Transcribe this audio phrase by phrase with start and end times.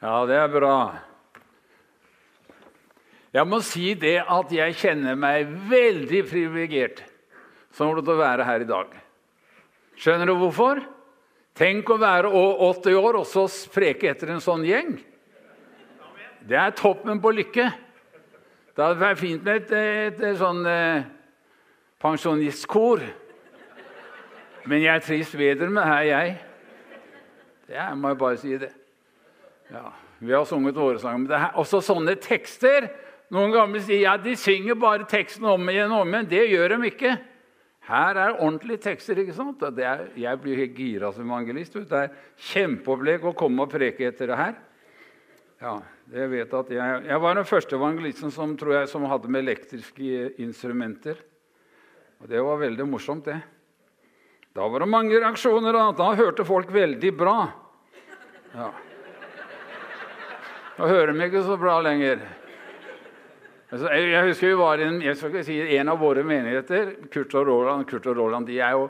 [0.00, 0.76] Ja, det er bra.
[3.36, 7.02] Jeg må si det at jeg kjenner meg veldig privilegert
[7.70, 8.96] som får lov til å være her i dag.
[10.00, 10.80] Skjønner du hvorfor?
[11.60, 14.96] Tenk å være 80 år og så spreke etter en sånn gjeng.
[16.48, 17.68] Det er toppen på lykke.
[18.72, 21.04] Det hadde vært fint med et, et, et sånn eh,
[22.00, 23.04] pensjonistkor.
[24.64, 26.36] Men jeg trives bedre med her, jeg.
[27.68, 28.72] Det må jeg bare si det.
[29.70, 31.18] Ja, Vi har sunget våre sanger.
[31.18, 32.90] Men det er også sånne tekster
[33.30, 36.26] Noen gamle sier ja, de synger bare teksten om igjen og om igjen.
[36.32, 37.12] Det gjør de ikke.
[37.86, 39.20] Her er ordentlige tekster.
[39.22, 39.62] ikke sant?
[39.78, 41.78] Er, jeg blir helt gira som evangelist.
[41.78, 42.10] Det er
[42.50, 44.58] kjempeopplegg å komme og preke etter det her.
[45.62, 45.76] Ja,
[46.10, 49.44] det vet at jeg, jeg var den første evangelisten som, tror jeg, som hadde med
[49.44, 51.22] elektriske instrumenter.
[52.18, 53.38] Og Det var veldig morsomt, det.
[54.58, 55.76] Da var det mange reaksjoner.
[55.76, 57.36] Da, da hørte folk veldig bra.
[58.58, 58.72] Ja.
[60.80, 62.22] Nå hører de ikke så bra lenger.
[63.68, 66.94] Altså, jeg husker vi var i en, si, en av våre menigheter.
[67.12, 68.86] Kurt og Roland, Kurt og Roland de er jo,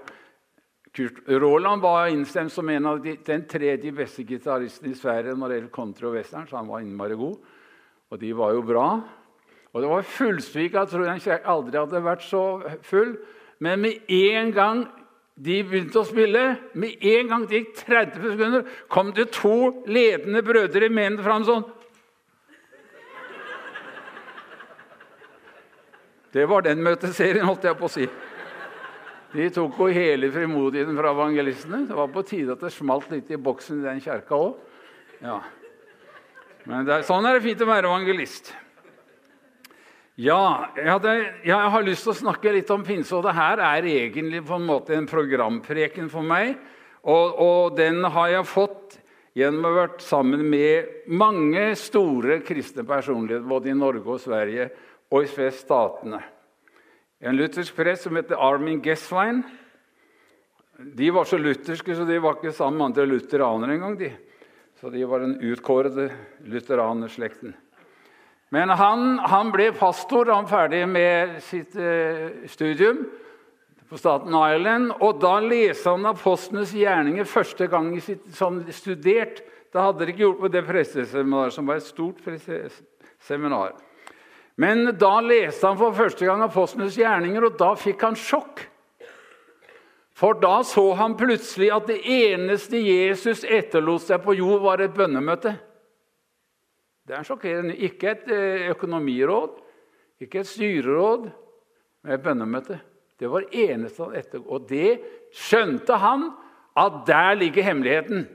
[0.94, 5.50] Kurt Roland var innstemt som en av de, den tredje beste gitaristen i Sverige når
[5.50, 6.46] det gjelder country og western.
[6.46, 7.50] så han var innmari god.
[8.14, 8.86] Og de var jo bra.
[9.74, 10.84] Og det var fullspika.
[10.84, 12.44] Jeg tror jeg aldri hadde vært så
[12.86, 13.16] full.
[13.58, 14.86] Men med en gang
[15.34, 16.46] de begynte å spille,
[16.78, 21.46] med en gang det gikk 30 sekunder, kom det to ledende brødre i menigheten fram
[21.50, 21.68] sånn
[26.32, 28.06] Det var den møteserien, holdt jeg på å si.
[29.30, 31.84] De tok jo hele frimodigheten fra evangelistene.
[31.86, 34.56] Det var på tide at det smalt litt i boksen i den kjerka òg.
[35.22, 35.38] Ja.
[36.66, 38.52] Men er, sånn er det fint å være evangelist.
[40.20, 41.14] Ja, jeg, hadde,
[41.46, 44.58] jeg, har lyst til å snakke litt om pinse, og det her er egentlig på
[44.58, 46.58] en måte en programpreken for meg.
[47.08, 48.98] Og, og den har jeg fått
[49.38, 54.68] gjennom å ha vært sammen med mange store kristne personligheter både i Norge og Sverige
[55.10, 56.20] og i statene.
[57.20, 59.42] En luthersk prest som heter Armin Gesswein.
[60.80, 63.98] De var så lutherske, så de var ikke sammen med andre lutheranere engang.
[63.98, 64.12] De.
[64.80, 66.08] Så de var den utkårede
[66.48, 67.52] lutheranerslekten.
[68.50, 73.04] Men han, han, ble pastor da han ferdig med sitt eh, studium
[73.90, 74.94] på Staten Island.
[75.04, 79.44] Og da leste han apostlenes gjerninger første gang sitt, som studert.
[79.70, 82.24] Det hadde de ikke gjort på det presteseminaret, som var et stort
[83.28, 83.76] seminar.
[84.60, 88.66] Men da leste han for første gang apostlenes gjerninger, og da fikk han sjokk.
[90.20, 94.92] For da så han plutselig at det eneste Jesus etterlot seg på jord, var et
[94.92, 95.54] bønnemøte.
[97.08, 97.78] Det er sjokkerende.
[97.88, 99.56] Ikke et eh, økonomiråd,
[100.20, 101.30] ikke et styreråd,
[102.04, 102.76] men et bønnemøte.
[103.20, 104.44] Det var eneste han etter...
[104.44, 105.00] Og det
[105.36, 106.28] skjønte han
[106.78, 108.28] at der ligger hemmeligheten.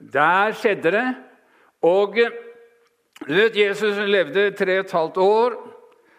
[0.00, 1.06] Der skjedde det.
[1.84, 2.16] Og
[3.26, 5.56] du vet, Jesus levde tre og et halvt år.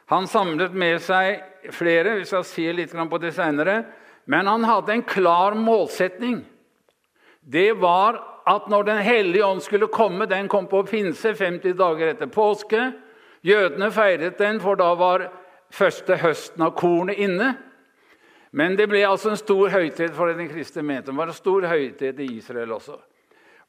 [0.10, 1.42] Han samlet med seg
[1.74, 2.18] flere.
[2.20, 3.84] Vi skal se litt på det senere.
[4.26, 6.44] Men han hadde en klar målsetning.
[7.42, 12.08] Det var at når Den hellige ånd skulle komme Den kom på pinse 50 dager
[12.08, 12.92] etter påske.
[13.42, 15.30] Jødene feiret den, for da var
[15.70, 17.56] første høsten av kornet inne.
[18.52, 21.14] Men det ble altså en stor høytid for den kristne menigheten.
[21.14, 22.98] Det var en stor høytid i Israel også.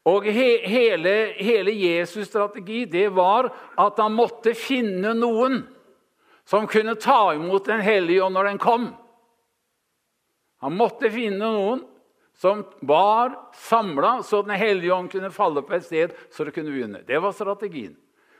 [0.07, 5.65] Og he, hele, hele Jesus' strategi det var at han måtte finne noen
[6.47, 8.87] som kunne ta imot Den hellige ånd når den kom.
[10.63, 11.83] Han måtte finne noen
[12.37, 16.71] som var samla, så Den hellige ånd kunne falle på et sted så det kunne
[16.71, 17.03] begynne.
[17.07, 17.97] Det var strategien.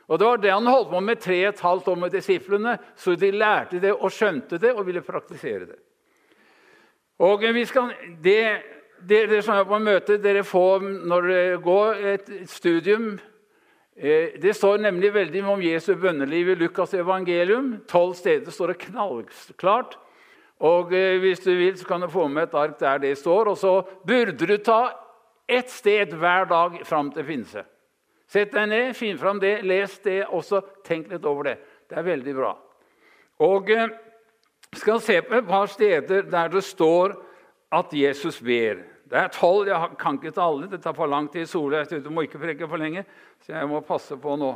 [0.07, 2.77] Og Det var det han holdt på med tre og et halvt år med disiplene,
[2.95, 5.79] så de lærte det og skjønte det og ville praktisere det.
[7.19, 7.91] Og vi skal,
[8.23, 13.17] det dere som er på møte, dere får når dere går et studium
[13.95, 17.83] eh, Det står nemlig veldig om Jesu bønneliv i Lukas' evangelium.
[17.87, 19.97] Tolv steder står det knallklart.
[20.59, 23.53] Og eh, Hvis du vil, så kan du få med et ark der det står.
[23.53, 24.91] Og så burde du ta
[25.47, 27.63] ett sted hver dag fram til pinse.
[28.27, 31.57] Sett deg ned, finn fram det, les det, og så tenk litt over det.
[31.87, 32.57] Det er veldig bra.
[33.39, 37.15] Og vi skal se på et par steder der det står
[37.73, 38.83] at Jesus ber.
[39.07, 39.67] Det er tolv.
[39.69, 40.69] Jeg kan ikke ta alle.
[40.71, 41.47] Det tar for lang tid.
[41.49, 43.05] Sola du må ikke preke for lenge,
[43.43, 44.55] så jeg må passe på nå.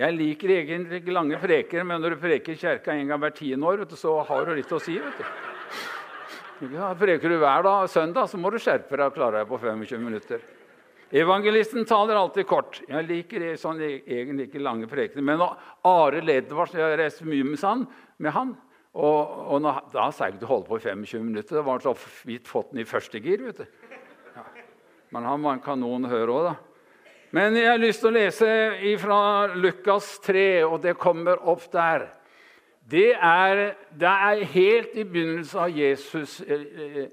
[0.00, 3.36] Jeg liker egentlig ikke lange preker, men når du preker i kirka en gang hvert
[3.36, 4.94] tiende år, du, så har du litt å si.
[4.96, 6.70] vet du.
[6.76, 9.58] Ja, preker du hver dag søndag, så må du skjerpe deg og klare deg på
[9.60, 10.40] 25 minutter.
[11.10, 12.80] Evangelisten taler alltid kort.
[12.86, 15.24] Jeg liker sånn, egentlig ikke lange prekener.
[15.26, 18.54] Men Are Ledvard, jeg har reist mye med han,
[18.94, 21.56] og, og når, da sa jeg ikke du holdt på i 25 minutter.
[21.56, 21.94] Da var han så
[22.26, 23.44] vidt fått den i første gir.
[23.46, 23.92] vet du.
[24.34, 24.42] Ja.
[25.14, 26.56] Men han var en kanon å høre òg, da.
[27.30, 28.48] Men jeg har lyst til å lese
[28.98, 29.20] fra
[29.54, 32.08] Lukas 3, og det kommer opp der.
[32.90, 33.60] Det er,
[33.94, 37.12] det er helt i begynnelsen av Jesus eh, eh,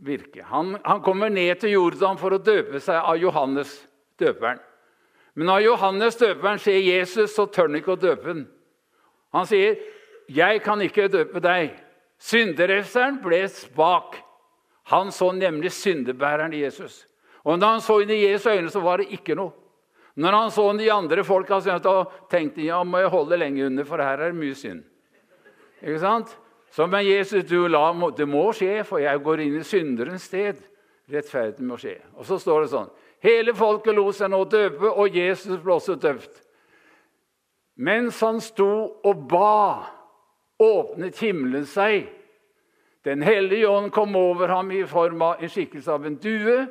[0.00, 0.46] virke.
[0.48, 3.74] Han, han, kommer ned til Jordan for å døpe seg av Johannes
[4.20, 4.62] døperen.
[5.36, 8.46] Men når Johannes døperen ser Jesus, så tør han ikke å døpe ham.
[9.36, 9.76] Han sier,
[10.28, 11.76] 'Jeg kan ikke døpe deg.'
[12.18, 14.18] Synderefseren ble spak.
[14.90, 17.06] Han så nemlig syndebæreren Jesus.
[17.44, 19.52] Og når han så inn i Jesu øyne, så var det ikke noe.
[20.18, 21.78] Når han så de andre folka, så
[22.30, 24.82] tenkte han ja, må jeg holde lenge under, for her er det mye synd.
[25.82, 26.32] Ikke sant?
[26.70, 30.58] Så men Jesus, du la, det må skje, for jeg går inn i synderens sted.
[31.08, 31.94] Rettferdig må skje.
[32.18, 32.90] Og så står det sånn
[33.24, 36.42] Hele folket lot seg nå døpe, og Jesus ble også døpt.
[37.78, 38.68] Mens han sto
[39.06, 39.86] og ba,
[40.58, 42.08] åpnet himmelen seg.
[43.06, 46.66] Den hellige ånd kom over ham i form av en skikkelse av en due,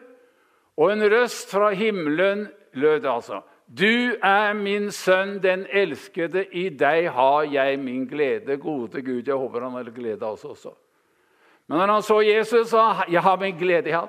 [0.77, 2.45] og en røst fra himmelen
[2.77, 6.45] lød altså Du er min sønn, den elskede.
[6.55, 8.55] I deg har jeg min glede.
[8.57, 10.71] Gode Gud, jeg håper han har glede av oss også.
[11.67, 14.07] Men når han så Jesus, sa jeg har min glede i ham.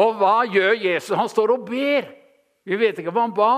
[0.00, 1.16] Og hva gjør Jesus?
[1.16, 2.08] Han står og ber.
[2.64, 3.52] Vi vet ikke hva han ba,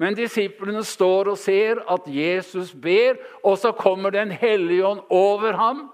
[0.00, 5.52] men disiplene står og ser at Jesus ber, og så kommer Den hellige ånd over
[5.52, 5.88] ham.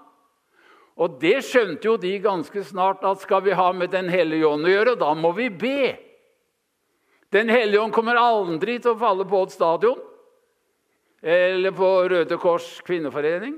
[0.97, 4.65] Og det skjønte jo de ganske snart, at skal vi ha med Den hellige ånd
[4.65, 5.97] å gjøre, da må vi be.
[7.35, 9.99] Den hellige ånd kommer aldri til å falle på et stadion
[11.21, 13.57] eller på Røde Kors kvinneforening.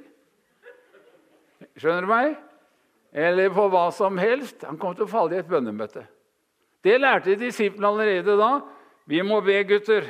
[1.78, 2.38] Skjønner du meg?
[3.14, 4.64] Eller på hva som helst.
[4.66, 6.06] Han kommer til å falle i et bønnemøte.
[6.82, 8.50] Det lærte disiplene allerede da.
[9.10, 10.08] Vi må be, gutter.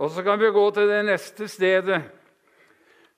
[0.00, 2.00] Og så kan vi gå til det neste stedet.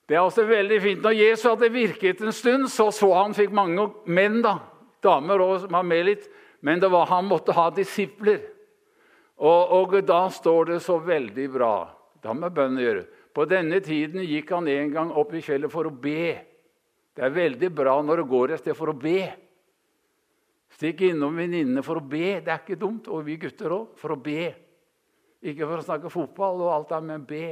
[0.05, 1.03] Det er også veldig fint.
[1.03, 4.41] Når Jesus hadde virket en stund, så så han fikk mange menn.
[4.41, 4.59] da.
[5.01, 6.27] Damer også var med litt.
[6.61, 8.41] Men det var, han måtte ha disipler.
[9.37, 11.89] Og, og, da står det så veldig bra.
[12.21, 13.05] Det har med bønn gjøre.
[13.35, 16.35] På denne tiden gikk han en gang opp i fjellet for å be.
[17.15, 19.27] Det er veldig bra når du går et sted for å be.
[20.75, 22.39] Stikk innom venninnene for å be.
[22.43, 23.09] Det er ikke dumt.
[23.11, 23.91] Og vi gutter òg.
[23.99, 24.53] For å be.
[25.45, 27.47] Ikke for å snakke fotball og alt det, men be.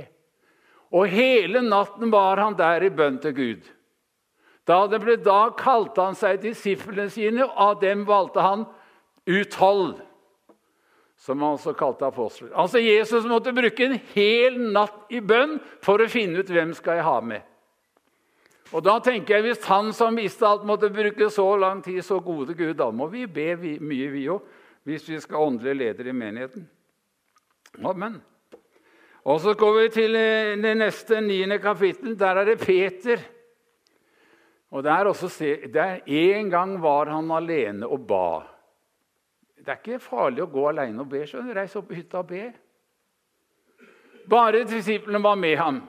[0.94, 3.68] Og hele natten var han der i bønn til Gud.
[4.68, 8.66] Da det ble dag, kalte han seg disiplene sine, og av dem valgte han
[9.28, 10.02] ut tolv
[11.24, 12.52] som han også kalte apostler.
[12.52, 17.00] Altså Jesus måtte bruke en hel natt i bønn for å finne ut hvem skal
[17.00, 17.46] jeg ha med.
[18.74, 22.20] Og da tenker jeg, Hvis han som visste alt, måtte bruke så lang tid, så
[22.20, 24.42] gode Gud, da må vi be mye, vi òg,
[24.84, 26.66] hvis vi skal åndelige ledere i menigheten.
[27.82, 28.22] Amen.
[29.24, 32.20] Og Så går vi til eh, det neste, niende kapittel.
[32.20, 33.18] Der er det Peter.
[34.72, 35.30] Og der også,
[36.08, 38.42] En gang var han alene og ba.
[39.58, 41.26] Det er ikke farlig å gå alene og be.
[41.28, 42.52] skjønner Reis opp på hytta og be.
[44.30, 45.82] Bare disiplene var med ham.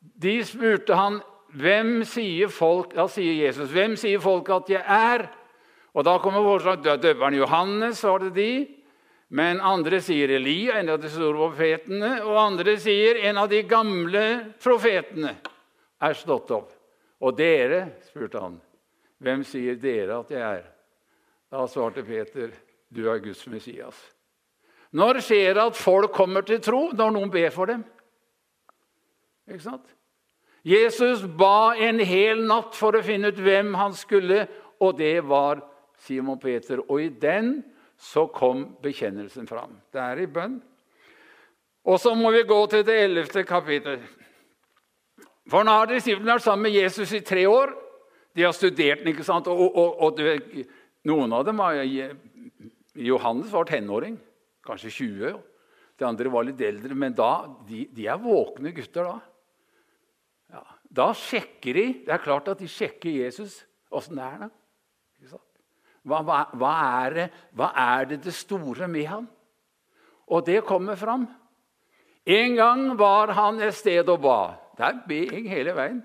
[0.00, 1.20] De spurte han,
[1.50, 5.28] 'Hvem sier folk Da sier Jesus, 'Hvem sier folk at jeg er?'
[5.94, 8.79] Og Da kommer forslag, døperen Johannes, var det de.
[9.30, 12.16] Men andre sier Elia, en av de store profetene.
[12.26, 14.24] Og andre sier en av de gamle
[14.62, 15.36] profetene
[16.02, 16.72] er stått opp.
[17.20, 18.56] Og dere, spurte han,
[19.20, 20.66] hvem sier dere at jeg er?
[21.50, 22.50] Da svarte Peter,
[22.88, 23.98] du er Guds Messias.
[24.96, 26.88] Når skjer det at folk kommer til tro?
[26.96, 27.84] Når noen ber for dem.
[29.50, 29.86] Ikke sant?
[30.66, 34.44] Jesus ba en hel natt for å finne ut hvem han skulle,
[34.80, 35.62] og det var
[36.00, 36.82] Simon Peter.
[36.88, 37.60] Og i den
[38.00, 39.76] så kom bekjennelsen fram.
[39.92, 40.56] Det er i bønn.
[41.84, 44.00] Og så må vi gå til det ellevte kapittel.
[45.50, 47.74] For nå har disiplene vært sammen med Jesus i tre år.
[48.36, 49.48] De har studert den, ikke sant?
[49.50, 51.80] Og, og, og, og noen av dem har
[53.00, 54.16] Johannes var tenåring,
[54.66, 55.40] kanskje 20.
[56.00, 57.32] De andre var litt eldre, men da,
[57.68, 59.18] de, de er våkne gutter da.
[60.50, 63.60] Ja, da sjekker de Det er klart at de sjekker Jesus.
[63.92, 64.50] Åssen det er da.
[66.06, 66.72] Hva, hva, hva,
[67.04, 67.26] er det,
[67.56, 69.26] hva er det det store med ham?
[70.30, 71.26] Og det kommer fram.
[72.24, 74.38] En gang var han et sted og ba.
[74.78, 76.00] Det er being hele veien.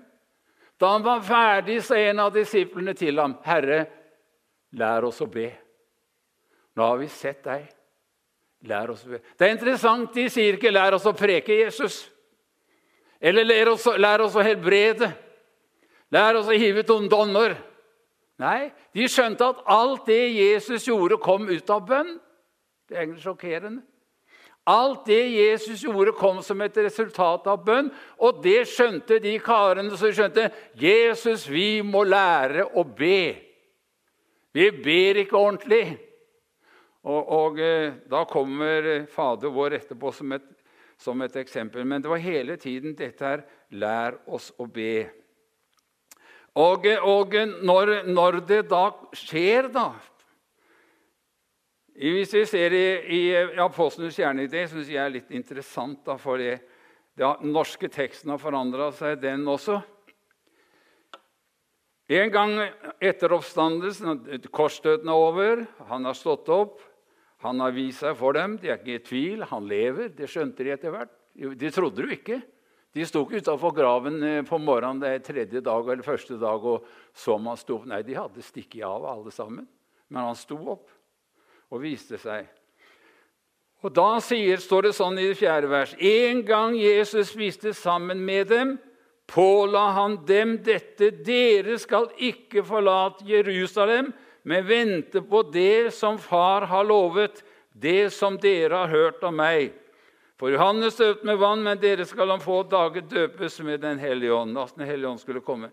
[0.76, 3.86] Da han var ferdig, sa en av disiplene til ham, 'Herre,
[4.72, 5.54] lær oss å be.'
[6.76, 7.64] Nå har vi sett deg.
[8.68, 9.20] Lær oss å be.
[9.38, 10.12] Det er interessant.
[10.12, 12.10] De sier ikke 'lær oss å preke Jesus'.
[13.20, 15.12] Eller 'lær oss, lær oss å helbrede'.
[16.12, 17.56] Lær oss å hive ut onde ånder.
[18.42, 22.16] Nei, de skjønte at alt det Jesus gjorde, kom ut av bønn.
[22.86, 23.84] Det er egentlig sjokkerende.
[24.66, 27.88] Alt det Jesus gjorde, kom som et resultat av bønn.
[28.18, 30.50] Og det skjønte de karene som skjønte
[30.80, 33.36] Jesus, vi må lære å be.
[34.56, 35.84] Vi ber ikke ordentlig.
[37.06, 40.46] Og, og eh, da kommer Fader vår etterpå som et,
[40.98, 41.86] som et eksempel.
[41.86, 45.06] Men det var hele tiden dette her Lær oss å be.
[46.56, 49.90] Og, og når, når, det da skjer, da
[51.96, 53.20] Hvis vi ser i, i
[53.60, 56.00] Apostlenes gjerning, det syns jeg er litt interessant.
[56.04, 59.80] da, for Den norske teksten har forandra seg, den også.
[62.08, 62.52] En gang
[63.02, 66.78] etter oppstandelsen, korsstøten er over, han har stått opp,
[67.42, 68.56] han har vist seg for dem.
[68.60, 70.12] De er ikke i tvil, han lever.
[70.14, 71.12] Det skjønte de etter hvert.
[71.36, 72.40] De trodde jo ikke.
[72.96, 76.86] De sto ikke utafor graven eh, på morgenen det tredje dag eller første dag og
[77.12, 77.88] så om han sto opp.
[77.90, 79.66] Nei, de hadde stikket av, alle sammen.
[80.08, 80.88] Men han sto opp
[81.68, 82.46] og viste seg.
[83.84, 88.22] Og Da sier, står det sånn i det fjerde vers En gang Jesus spiste sammen
[88.24, 88.76] med dem,
[89.28, 96.64] påla han dem dette.: Dere skal ikke forlate Jerusalem, men vente på det som Far
[96.70, 99.74] har lovet, det som dere har hørt om meg.
[100.36, 104.34] For Johannes døpte med vann, men dere skal om få dager døpes med Den hellige
[104.34, 104.58] ånd.
[104.58, 105.70] Altså Den hellige ånd skulle komme.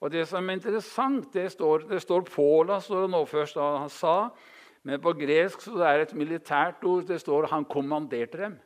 [0.00, 3.76] Og Det som er interessant, det står, det står Påla, står det nå først, da
[3.78, 4.30] han sa.
[4.82, 7.06] Men på gresk så det er et militært ord.
[7.06, 8.58] Det står 'han kommanderte dem'.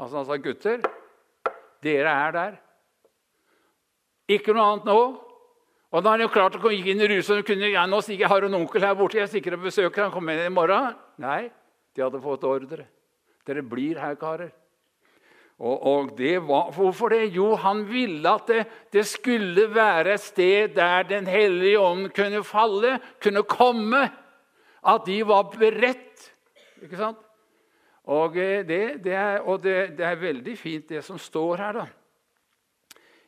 [0.00, 0.80] Altså han sa, 'Gutter,
[1.82, 2.56] dere er der'.
[4.28, 5.20] Ikke noe annet nå.
[5.92, 8.00] Og da er det jo klart å komme inn i rusen og kunne jeg nå
[8.00, 10.54] stikke, jeg har en onkel her borte, jeg stikker og besøker han kommer inn i
[10.54, 10.94] morgen.
[11.18, 11.50] Nei,
[11.94, 12.86] de hadde fått ordre.
[13.44, 14.52] Dere blir her, karer.
[15.58, 17.28] Og, og det var, Hvorfor det?
[17.36, 22.42] Jo, han ville at det, det, skulle være et sted der Den hellige ånd kunne
[22.44, 24.08] falle, kunne komme.
[24.84, 26.32] At de var beredt.
[26.82, 27.20] Ikke sant?
[28.04, 31.72] Og, eh, det, det er, og det, det, er, veldig fint, det som står her.
[31.72, 31.86] da.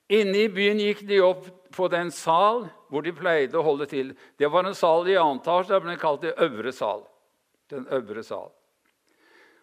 [0.08, 4.12] Inne i byen gikk de opp på den sal hvor de pleide å holde til.
[4.38, 7.06] Det var en sal i annen etasje, der ble kalt Den øvre sal.
[7.72, 8.52] Den øvre sal.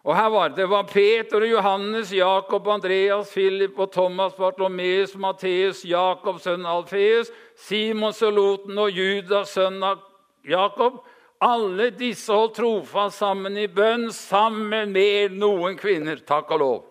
[0.03, 5.15] Og her var Det det var Peter og Johannes, Jakob, Andreas, Philip og Thomas, Bartlomeus,
[5.15, 10.01] Matteus, Jakob, sønn Alfeus, Simon Soloten og Judas, sønn av
[10.43, 11.05] Jakob.
[11.39, 16.19] Alle disse holdt trofast sammen i bønn, sammen med noen kvinner.
[16.19, 16.83] Takk og lov.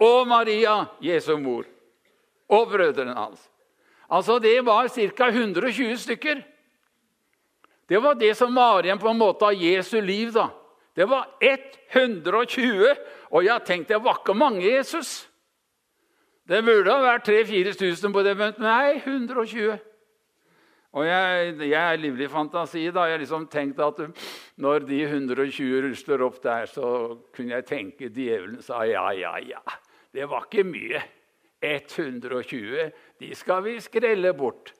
[0.00, 1.64] Og Maria, Jesu mor.
[2.48, 3.48] Og brødrene hans.
[4.10, 5.28] Altså, Det var ca.
[5.28, 6.42] 120 stykker.
[7.88, 10.32] Det var det som var igjen på en måte av Jesu liv.
[10.32, 10.59] da.
[10.96, 12.96] Det var 120,
[13.30, 15.30] og jeg tenkte det var ikke mange Jesus.
[16.50, 18.64] Det burde ha vært 3000-4000 på det møtet.
[18.64, 19.78] Nei, 120.
[20.98, 22.88] Og jeg, jeg er livlig fantasi.
[22.90, 23.04] da.
[23.06, 24.00] Jeg har liksom tenkt at
[24.58, 29.62] når de 120 rusler opp der, så kunne jeg tenke djevelen sa ja, ja, ja.
[30.10, 31.02] Det var ikke mye.
[31.60, 34.72] 120, de skal vi skrelle bort.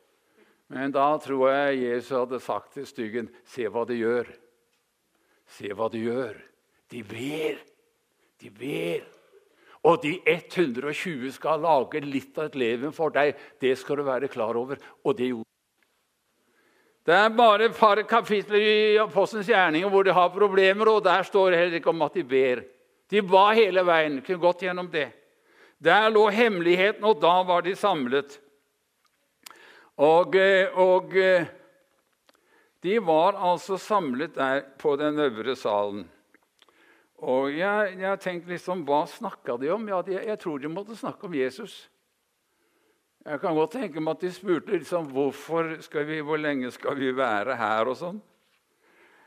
[0.72, 4.30] Men da tror jeg Jesus hadde sagt til styggen, se hva de gjør.
[5.50, 6.36] Se hva de gjør.
[6.90, 7.60] De ber.
[8.40, 9.04] De ber.
[9.86, 13.38] Og de 120 skal lage litt av et leven for deg.
[13.60, 14.80] Det skal du være klar over.
[15.04, 15.48] Og det gjorde
[17.08, 21.24] det er bare et par kapitler i Apostelens gjerninger hvor de har problemer, og der
[21.24, 22.60] står det heller ikke om at de ber.
[23.10, 24.20] De ba hele veien.
[24.22, 25.08] Kunne gått gjennom det.
[25.80, 28.36] Der lå hemmeligheten, og da var de samlet.
[29.96, 31.48] Og, eh, og eh,
[32.82, 36.06] de var altså samlet der på den øvre salen.
[37.20, 39.88] Og jeg, jeg tenkte liksom, Hva snakka de om?
[39.88, 41.90] Ja, de, jeg tror de måtte snakke om Jesus.
[43.20, 46.96] Jeg kan godt tenke meg at de spurte liksom, hvorfor skal vi, hvor lenge skal
[46.96, 47.90] vi være her.
[47.92, 48.22] og sånn.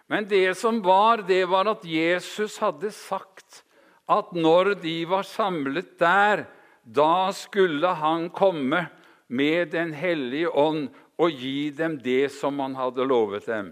[0.09, 3.61] Men det som var, det var at Jesus hadde sagt
[4.09, 6.47] at når de var samlet der,
[6.83, 8.87] da skulle han komme
[9.33, 13.71] med Den hellige ånd og gi dem det som han hadde lovet dem.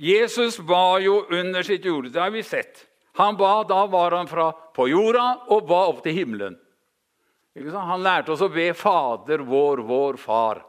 [0.00, 2.08] Jesus var jo under sitt jord.
[2.12, 2.86] Det har vi sett.
[3.18, 6.56] Han ba, Da var han fra på jorda og ba opp til himmelen.
[7.74, 10.62] Han lærte oss å be 'Fader vår, vår Far'.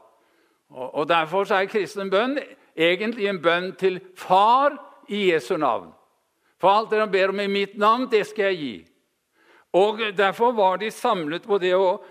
[0.70, 2.38] Og Derfor er kristen bønn
[2.76, 4.76] egentlig en bønn til Far
[5.08, 5.92] i Jesu navn.
[6.60, 8.86] For alt han ber om i mitt navn, det skal jeg gi.
[9.72, 11.74] Og Derfor var de samlet på det.
[11.74, 12.02] å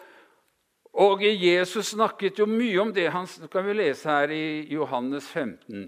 [0.92, 3.08] og Jesus snakket jo mye om det.
[3.14, 5.88] Han kan vi lese her i Johannes 15.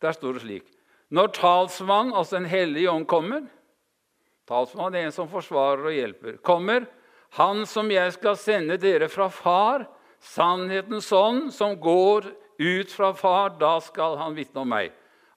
[0.00, 0.66] Der står det slik
[1.10, 3.46] Når talsmann, altså Den hellige ånd, kommer
[4.48, 6.36] Talsmann er en som forsvarer og hjelper.
[6.42, 6.86] Kommer
[7.38, 9.86] Han som jeg skal sende dere fra Far,
[10.20, 12.26] sannhetens ånd, som går
[12.58, 14.90] ut fra Far, da skal han vitne om meg.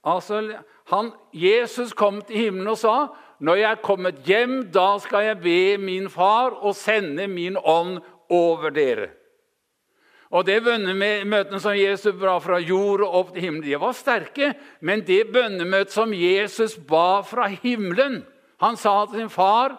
[0.03, 0.41] Altså,
[0.89, 2.95] han, Jesus kom til himmelen og sa
[3.43, 7.97] når jeg er kommet hjem, da skal jeg be min far og sende min ånd
[8.29, 9.09] over dere.
[10.33, 14.53] Og det bønnemøtene som Jesus ba fra jord og opp til himmelen, de var sterke.
[14.81, 18.23] Men det bønnemøtet som Jesus ba fra himmelen
[18.63, 19.75] Han sa til sin far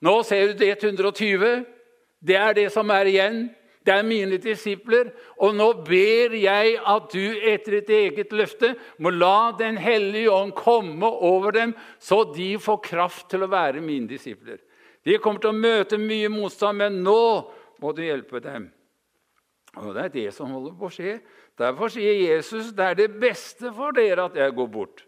[0.00, 1.64] Nå ser du det 120.
[2.20, 3.48] Det er det som er igjen.
[3.82, 5.10] Det er mine disipler.
[5.40, 10.52] Og nå ber jeg at du etter ditt eget løfte må la Den hellige ånd
[10.54, 14.60] komme over dem, så de får kraft til å være mine disipler.
[15.04, 17.22] De kommer til å møte mye motstand, men nå
[17.82, 18.70] må du hjelpe dem.
[19.78, 21.18] Og Det er det som holder på å skje.
[21.58, 25.04] Derfor sier Jesus det er det beste for dere at jeg går bort.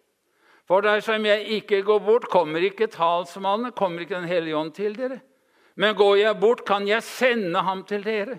[0.70, 4.94] For dersom jeg ikke går bort, kommer ikke talsmannen, kommer ikke Den hellige ånd til
[4.94, 5.20] dere.
[5.74, 8.38] Men går jeg bort, kan jeg sende ham til dere.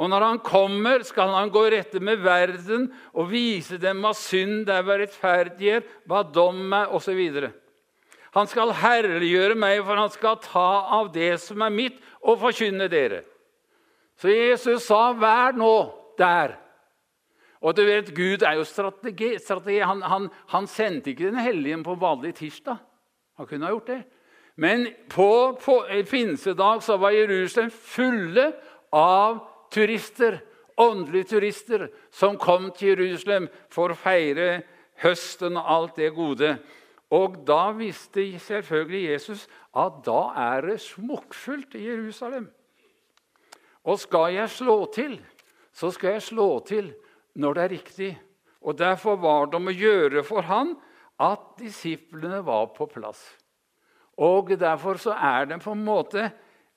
[0.00, 4.70] Og når han kommer, skal han gå rette med verden og vise dem hva synd
[4.72, 7.20] er, hva rettferdighet, hva dom er, osv.
[8.32, 10.68] Han skal herliggjøre meg, for han skal ta
[11.00, 13.26] av det som er mitt, og forkynne dere.
[14.20, 16.56] Så Jesus sa, 'Vær nå der'.
[17.60, 19.38] Og du vet, Gud er jo strategi.
[19.38, 19.78] strategi.
[19.78, 22.76] Han, han, han, sendte ikke Den hellige på vanlig tirsdag.
[23.36, 24.02] Han kunne ha gjort det.
[24.56, 28.52] Men på, på pinsedag så var Jerusalem fulle
[28.92, 29.40] av
[29.72, 30.40] turister,
[30.76, 34.62] åndelige turister, som kom til Jerusalem for å feire
[35.00, 36.58] høsten og alt det gode.
[37.10, 42.50] Og da visste selvfølgelig Jesus at da er det smukkfullt i Jerusalem.
[43.84, 45.16] Og skal jeg slå til,
[45.72, 46.92] så skal jeg slå til
[47.40, 48.10] når det er riktig.
[48.60, 50.74] Og Derfor var det om å gjøre for han
[51.20, 53.22] at disiplene var på plass.
[54.20, 56.30] Og Derfor så er det på en måte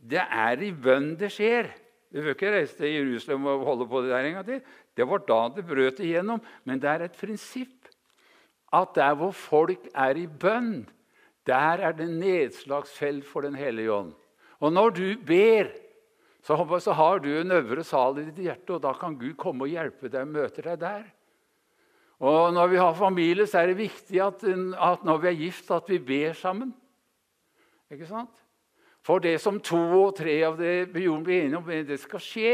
[0.04, 1.70] Det er i bønn det skjer.
[2.12, 4.60] Vi bør ikke reise til Jerusalem og holde på det der en gang til.
[4.98, 6.42] Det var da det brøt igjennom.
[6.68, 7.88] Men det er et prinsipp
[8.74, 10.90] at der hvor folk er i bønn,
[11.48, 14.14] der er det nedslagsfelt for Den hellige ånd.
[14.60, 15.72] Og når du ber
[16.44, 19.64] så, så har du en øvre sal i ditt hjerte, og da kan Gud komme
[19.64, 21.04] og hjelpe deg og møte deg der.
[22.24, 25.72] Og Når vi har familie, så er det viktig at, at når vi er gift,
[25.72, 26.74] at vi ber sammen.
[27.92, 28.44] Ikke sant?
[29.04, 32.54] For det som to og tre av det jorden blir enige om, det skal skje.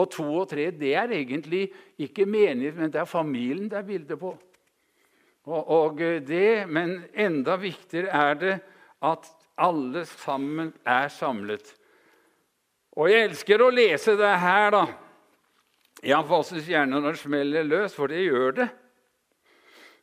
[0.00, 1.66] Og to og tre det er egentlig
[2.00, 4.32] ikke menighet, men det er familien det er bildet på.
[5.48, 8.56] Og, og det, Men enda viktigere er det
[9.02, 9.28] at
[9.60, 11.74] alle sammen er samlet.
[12.98, 14.84] Og jeg elsker å lese det her, da.
[16.02, 18.68] Iallfall gjerne når det smeller løs, for det gjør det.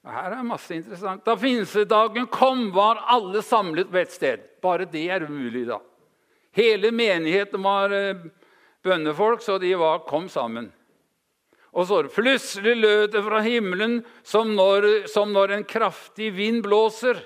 [0.08, 1.26] Og her er masse interessant.
[1.26, 4.45] Da pinsedagen kom, var alle samlet på ett sted.
[4.63, 5.82] Bare det er umulig, da.
[6.56, 8.21] Hele menigheten var eh,
[8.86, 10.71] bønnefolk, så de var, kom sammen.
[11.78, 17.19] Og så Plutselig lød det fra himmelen som når, som når en kraftig vind blåser,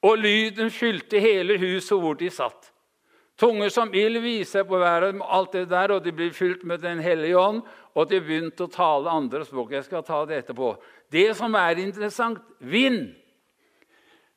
[0.00, 2.69] og lyden fylte hele huset hvor de satt.
[3.40, 6.98] Tunger som ild viser på været, alt det der, og de blir fylt med Den
[7.00, 7.62] hellige ånd.
[7.96, 9.72] Og de begynte å tale andre språk.
[9.72, 10.74] Jeg skal ta det etterpå.
[11.10, 13.14] Det som er interessant vind.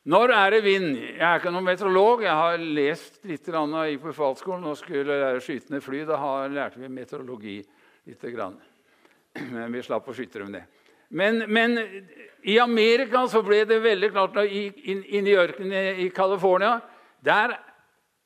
[0.09, 0.95] Når er det vind?
[0.97, 2.23] Jeg er ikke noen meteorolog.
[2.23, 6.01] Jeg har lest litt grann, jeg gikk på befalsskolen og skulle lære skyte ned fly.
[6.07, 6.19] Da
[6.51, 8.23] lærte vi meteorologi litt.
[8.33, 8.55] Grann.
[9.53, 10.79] Men vi slapp å skyte dem ned.
[11.13, 11.77] Men, men,
[12.43, 16.79] i Amerika så ble det veldig klart Inne inn i ørkenen i California
[17.23, 17.53] der,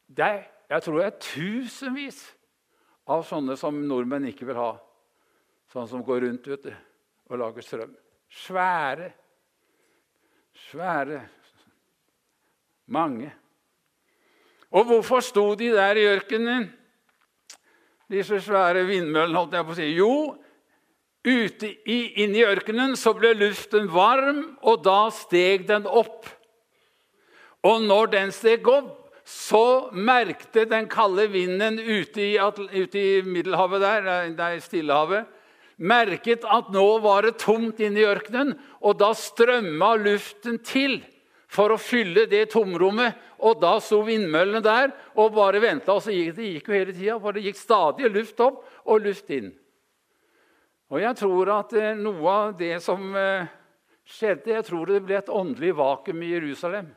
[0.07, 2.19] der jeg tror det er tusenvis
[3.07, 4.73] av sånne som nordmenn ikke vil ha.
[5.71, 6.73] Sånne som går rundt vet du,
[7.31, 7.93] og lager strøm.
[8.27, 9.11] Svære.
[10.67, 11.21] Svære.
[12.91, 13.31] Mange.
[14.75, 16.67] Og hvorfor sto de der i ørkenen,
[18.11, 19.39] disse svære vindmøllene?
[19.39, 19.87] holdt jeg på å si?
[19.95, 20.13] Jo,
[21.27, 26.27] ute i, inne i ørkenen så ble luften varm, og da steg den opp.
[27.67, 33.83] Og når den steg opp, så merkte den kalde vinden ute i, ute i Middelhavet
[33.83, 35.33] der, der Stillehavet
[35.77, 40.99] merket at nå var det tomt inne i ørkenen, og da strømma luften til
[41.47, 43.15] for å fylle det tomrommet.
[43.37, 45.93] Og da sto vindmøllene der og bare venta.
[45.93, 49.05] Og så gikk det gikk jo hele tida, for det gikk stadig luft opp og
[49.05, 49.51] luft inn.
[50.89, 53.45] Og jeg tror at eh, noe av det som eh,
[54.07, 56.89] skjedde, jeg tror det ble et åndelig vakuum i Jerusalem.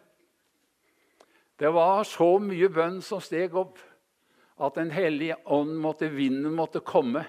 [1.60, 3.76] Det var så mye bønn som steg opp,
[4.60, 7.26] at Den hellige ånd måtte, vinden måtte komme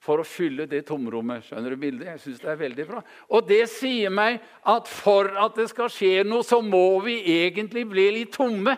[0.00, 1.44] for å fylle det tomrommet.
[1.44, 2.08] Skjønner du bildet?
[2.12, 3.02] Jeg synes det er veldig bra.
[3.34, 7.84] Og det sier meg at for at det skal skje noe, så må vi egentlig
[7.90, 8.76] bli litt tomme.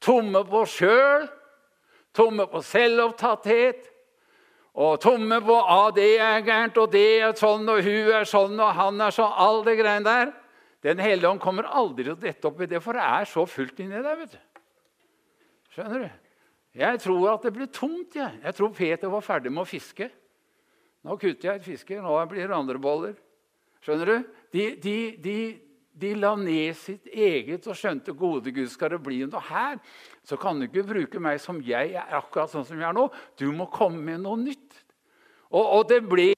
[0.00, 1.26] Tomme på oss sjøl,
[2.16, 3.88] tomme på selvopptatthet.
[4.80, 8.60] Og tomme på ah, 'det er gærent, og det er sånn, og hun er sånn,
[8.60, 9.34] og han er sånn'.
[9.36, 10.32] All det greiene der.
[10.84, 13.44] Den hellige ånd kommer aldri til å dette opp i det, for det er så
[13.48, 14.16] fullt inni der.
[14.22, 14.38] vet du.
[15.74, 16.28] Skjønner du?
[16.80, 18.16] Jeg tror at det ble tomt.
[18.16, 20.08] Jeg, jeg tror Peter var ferdig med å fiske.
[21.04, 23.16] Nå kutter jeg et fiske, nå blir det andre boller.
[23.84, 24.32] Skjønner du?
[24.52, 25.36] De, de, de,
[26.00, 29.78] de la ned sitt eget og skjønte gode Gud, skal det bli noe her,
[30.26, 33.06] så kan du ikke bruke meg som jeg er, akkurat sånn som jeg er nå.
[33.40, 34.76] Du må komme med noe nytt.
[35.50, 36.30] Og, og det ble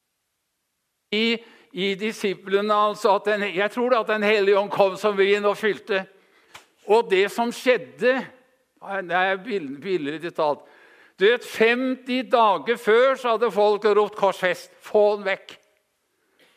[1.12, 1.37] i,
[1.72, 5.56] i disiplene altså at den, Jeg tror at Den hellige ånd kom som vin og
[5.56, 6.04] fylte.
[6.87, 8.26] Og det som skjedde
[9.02, 10.68] Det er billedlig talt
[11.20, 14.72] du vet, 50 dager før så hadde folk ropt 'korsfest'.
[14.80, 15.52] Få den vekk.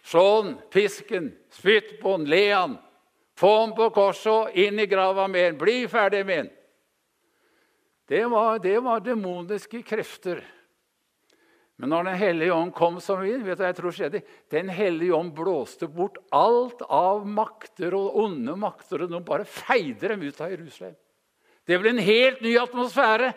[0.03, 2.77] Slå den, pisk den, spytt på den, le han.
[3.37, 5.57] Få den på korset inn i grava med den.
[5.59, 6.49] Bli ferdig med den.
[8.07, 10.43] Det var, det var demoniske krefter.
[11.75, 14.21] Men når Den hellige ånd kom som vind, vet du hva jeg tror skjedde?
[14.51, 20.13] Den hellige ånd blåste bort alt av makter og onde makter, og nå bare feide
[20.13, 20.95] dem ut av Jerusalem.
[21.65, 23.33] Det ble en helt ny atmosfære.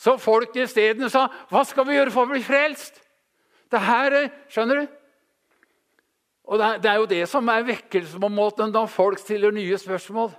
[0.00, 3.00] Så folk isteden sa, 'Hva skal vi gjøre for å bli frelst?'
[3.70, 4.88] Det her, Skjønner du?
[6.44, 10.32] Og Det er jo det som er vekkelsesmåten når folk stiller nye spørsmål.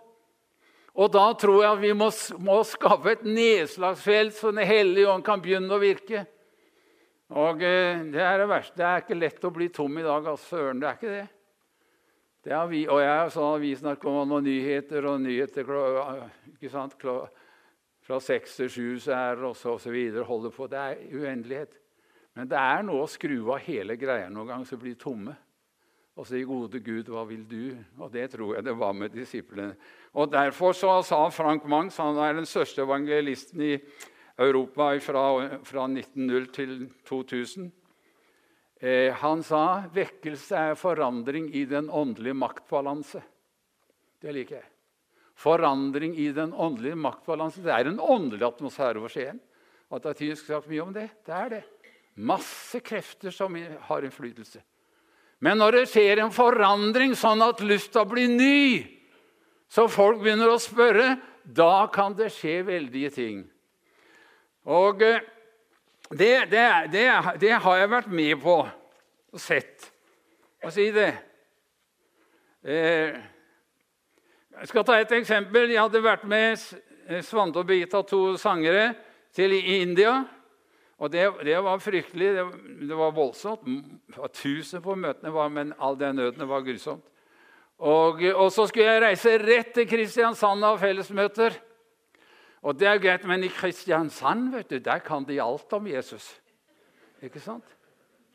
[0.96, 5.42] Og da tror jeg vi må, må skaffe et nedslagsfelt så Den hellige ånd kan
[5.42, 6.26] begynne å virke.
[7.32, 8.78] Og eh, Det er det verste.
[8.78, 10.26] Det er ikke lett å bli tom i dag.
[10.26, 11.28] Altså, søren, det er ikke det.
[12.44, 15.70] det er vi, og jeg sånn avisnarkoman og nyheter og nyheter
[16.56, 16.98] ikke sant,
[18.02, 20.26] fra seks til sju så er og så videre.
[20.28, 20.68] Holder på.
[20.68, 21.78] Det er uendelighet.
[22.36, 25.36] Men det er noe å skru av hele greia noen ganger så blir tomme.
[26.20, 29.76] Og si 'Gode Gud, hva vil du?' Og det tror jeg det var med disiplene.
[30.14, 33.78] Og Derfor så sa Frank Mangs, han er den største evangelisten i
[34.42, 35.26] Europa fra,
[35.64, 36.76] fra 1900 til
[37.06, 37.72] 2000.
[38.82, 43.22] Eh, han sa 'vekkelse er forandring i den åndelige maktbalanse'.
[44.22, 44.72] Det liker jeg
[45.42, 47.64] forandring i den åndelige maktbalanse.
[47.64, 49.40] Det er en åndelig atmosfære over Skien.
[49.92, 51.08] At det er sagt mye om det.
[51.26, 51.64] Det er det.
[52.16, 54.62] Masse krefter som har innflytelse.
[55.42, 58.86] Men når det skjer en forandring sånn at lufta blir ny,
[59.72, 63.40] så folk begynner å spørre, da kan det skje veldige ting.
[64.70, 65.24] Og eh,
[66.12, 67.06] det, det, det,
[67.42, 68.58] det har jeg vært med på
[69.32, 69.88] og sett.
[70.62, 71.12] Hva si det?
[72.62, 73.16] Eh,
[74.60, 75.72] jeg skal ta et eksempel.
[75.72, 76.60] Jeg hadde vært med
[77.26, 78.92] Svante og Birgitta, to sangere,
[79.34, 80.20] til India.
[81.02, 82.34] Og det, det var fryktelig.
[82.36, 82.44] Det,
[82.84, 83.66] det, var voldsomt.
[84.38, 87.08] Tusen på møtene, var, men all den nøden var grusomt.
[87.82, 91.56] Og, og, så skulle jeg reise rett til Kristiansand og fellesmøter.
[92.62, 96.28] Og det er greit, men i Kristiansand vet du, der kan de alt om Jesus.
[97.22, 97.66] Ikke sant?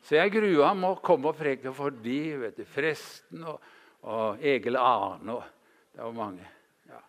[0.03, 3.61] Så jeg grua meg å komme og preke for de, vet du, Presten og,
[4.07, 5.39] og Egil Arne.
[5.39, 5.43] og
[5.95, 6.47] det var mange.
[6.87, 7.01] Ja.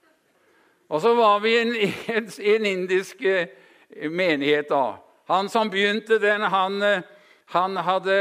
[0.88, 1.74] Og så var vi i en,
[2.16, 3.50] en, en, indisk eh,
[4.10, 4.70] menighet.
[4.70, 4.98] da.
[5.28, 7.02] Han som begynte den, han, eh,
[7.54, 8.18] han hadde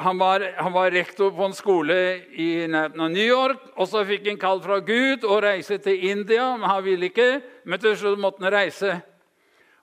[0.00, 1.96] han var, han var, rektor på en skole
[2.32, 3.70] i New York.
[3.76, 7.30] og Så fikk han kall fra Gud å reise til India, men han ville ikke.
[7.64, 8.98] Men til slutt måtte han reise.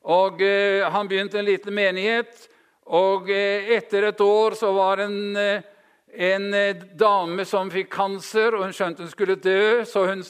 [0.07, 2.49] Og eh, Han begynte en liten menighet.
[2.85, 5.65] og eh, Etter et år så var en eh,
[6.17, 9.83] en eh, dame som fikk kanser, og hun skjønte hun skulle dø.
[9.85, 10.23] Så hun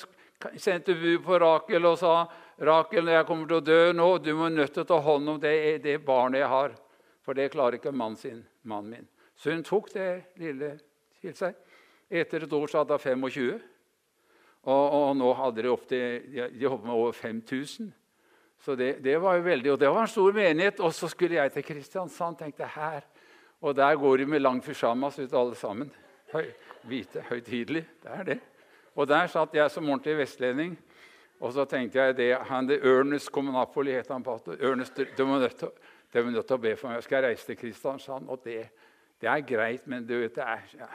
[0.60, 2.26] sendte bud på Rakel og sa
[2.68, 4.08] Rakel, jeg kommer til å dø nå.
[4.20, 5.54] Du må nødt til å ta hånd om det,
[5.86, 6.76] det barnet jeg har.
[7.24, 9.08] For det klarer ikke mannen, sin, mannen min.
[9.38, 10.10] Så hun tok det
[10.42, 10.74] lille
[11.22, 11.56] til seg.
[12.10, 13.60] Etter et år så hadde hun 25.
[14.68, 17.94] Og, og, nå hadde de opptil de hoppet med over 5000.
[18.60, 20.80] Så det, det, var jo veldig, og det var en stor menighet.
[20.80, 22.38] Og så skulle jeg til Kristiansand.
[22.38, 23.06] tenkte her,
[23.62, 25.92] og der går de med lang fysjamas ut alle sammen.
[26.34, 26.50] Høy,
[26.84, 27.86] hvite, høytidelig.
[28.04, 28.40] Det er det.
[28.96, 30.78] Og der satt jeg som ordentlig vestlending.
[31.40, 34.40] Og så tenkte jeg det, han, det Ernest Kommunapoli het han på.
[34.60, 35.58] Ernest, du må nødt
[36.48, 36.98] til å be for meg.
[36.98, 38.30] Jeg skal reise til Kristiansand.
[38.30, 38.70] Og det,
[39.22, 40.88] det er greit, men du vet det er ja.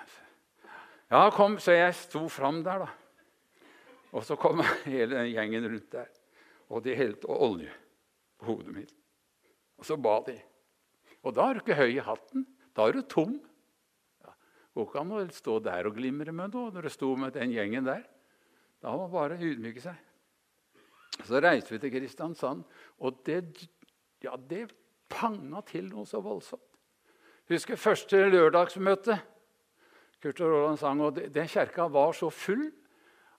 [1.11, 2.91] ja, kom, Så jeg sto fram der, da.
[4.13, 6.11] Og så kom hele den gjengen rundt der.
[6.73, 7.73] Og de helte olje
[8.39, 8.95] på hodet mitt.
[9.81, 10.37] Og så ba de.
[11.23, 12.47] Og da er du ikke høy i hatten.
[12.77, 13.35] Da er du tom.
[14.23, 14.33] Ja,
[14.73, 17.53] Går ikke an å stå der og glimre med noe når du sto med den
[17.55, 18.05] gjengen der.
[18.83, 19.99] Da må man bare ydmyke seg.
[21.23, 22.63] Så reiste vi til Kristiansand,
[23.05, 23.43] og det,
[24.25, 24.65] ja, det
[25.13, 26.72] panga til noe så voldsomt.
[27.51, 29.19] Husker første lørdagsmøte.
[30.23, 32.69] Kurt og Roland sang, og Den kjerka var så full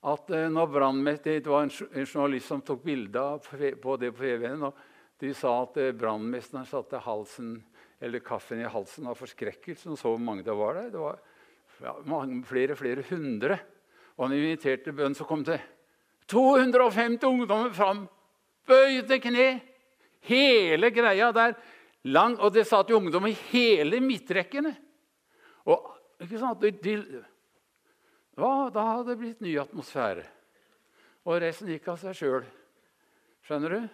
[0.04, 4.64] at eh, når brannmester, Det var en, journalist som tok bilde på det på TV-en.
[4.64, 4.74] og
[5.20, 7.64] De sa at eh, brannmesteren satte halsen
[8.26, 9.96] kaffen i halsen av forskrekkelsen.
[9.96, 10.90] Så mange det var der.
[10.90, 13.60] Det var flere flere hundre.
[14.18, 15.62] Og han inviterte bønn, så kom det
[16.28, 18.10] 250 ungdommer fram.
[18.68, 19.62] Bøyde kne.
[20.24, 21.56] Hele greia der.
[22.04, 24.74] Lang, og det satt jo ungdom i hele midtrekkene.
[25.72, 25.86] Og
[26.24, 26.64] ikke sant?
[26.64, 27.24] De, de,
[28.36, 30.26] ja, da hadde det blitt ny atmosfære.
[31.24, 32.48] Og resten gikk av seg sjøl.
[33.48, 33.92] Skjønner du?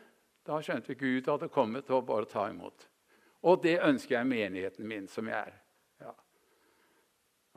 [0.49, 2.87] Da skjønte vi Gud hadde kommet til å bare ta imot.
[3.45, 5.57] Og det ønsker jeg menigheten min, som jeg er.
[6.01, 6.13] Ja.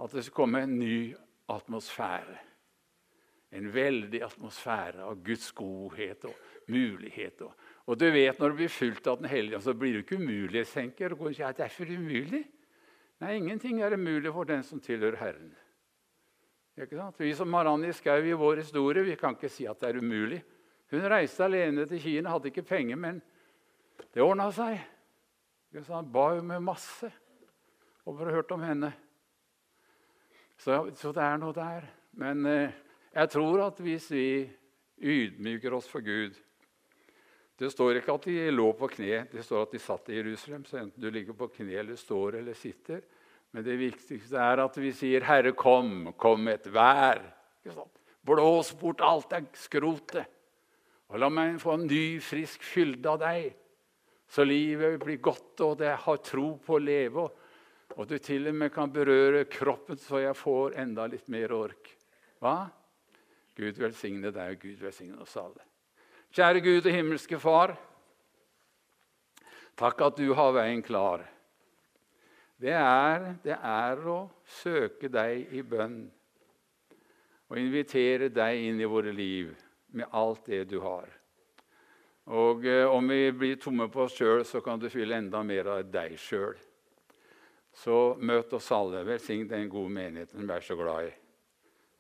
[0.05, 1.15] At det skal komme en ny
[1.53, 2.39] atmosfære.
[3.53, 6.37] En veldig atmosfære av Guds godhet og
[6.73, 7.43] mulighet.
[7.45, 10.21] Og, og du vet, Når du blir fulgt av Den hellige så blir du ikke
[10.21, 11.13] umulighetstenker.
[11.13, 12.45] Og sier ja, det er for umulig.
[13.23, 15.53] Nei, ingenting er umulig for den som tilhører Herren.
[17.19, 20.41] Vi som Marianne Skau i vår historie vi kan ikke si at det er umulig.
[20.91, 23.21] Hun reiste alene til Kina, hadde ikke penger, men
[24.13, 24.81] det ordna seg.
[25.89, 27.11] Han ba jo med masse
[28.05, 28.93] over å ha hørt om henne.
[30.57, 31.87] Så, så, det er noe der.
[32.21, 32.75] Men eh,
[33.15, 34.27] jeg tror at hvis vi
[35.03, 36.37] ydmyker oss for Gud
[37.63, 40.65] Det står ikke at de lå på kne, det står at de satt i Jerusalem.
[40.67, 43.05] Så enten du ligger på kne eller står eller sitter.
[43.55, 47.23] Men det viktigste er at vi sier, 'Herre, kom, kom et vær'.
[48.25, 50.27] Blås bort alt det skrotet.
[51.11, 53.55] Og la meg få en ny, frisk fylde av deg.
[54.27, 57.29] Så livet blir godt, og det har tro på å leve.
[57.97, 61.93] Og du til og med kan berøre kroppen så jeg får enda litt mer ork.
[62.41, 62.71] Hva?
[63.55, 65.72] Gud velsigne deg, og Gud velsigne oss alle.
[66.33, 67.75] Kjære Gud og himmelske Far.
[69.77, 71.27] Takk at du har veien klar.
[72.57, 74.17] Det er, det er å
[74.63, 76.07] søke deg i bønn
[77.53, 79.53] og invitere deg inn i våre liv
[79.93, 81.11] med alt det du har.
[82.33, 85.69] Og eh, om vi blir tomme på oss sjøl, så kan du fylle enda mer
[85.75, 86.57] av deg sjøl.
[87.77, 89.05] Så møt oss alle.
[89.05, 91.17] Velsign den gode menigheten vi er så glad i.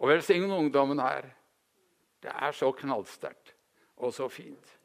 [0.00, 1.34] Og velsign ungdommen her.
[2.22, 3.58] Det er så knallsterkt
[4.02, 4.78] og så fint.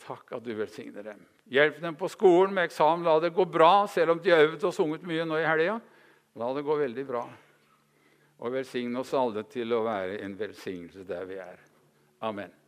[0.00, 1.20] Takk at du velsigner dem.
[1.50, 3.04] Hjelp dem på skolen med eksamen.
[3.04, 5.80] La det gå bra, selv om de har øvd og sunget mye nå i helga.
[6.40, 7.24] La det gå veldig bra.
[8.40, 11.60] Og velsigne oss alle til å være en velsignelse der vi er.
[12.24, 12.59] Amen.